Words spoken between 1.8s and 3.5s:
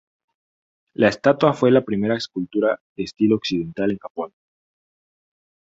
primera escultura de estilo